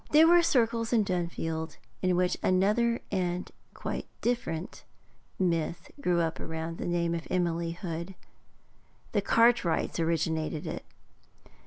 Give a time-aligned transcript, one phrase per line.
[0.09, 4.83] There were circles in Dunfield in which another and quite a different
[5.37, 8.15] myth grew up around the name of Emily Hood.
[9.11, 10.83] The Cartwrights originated it.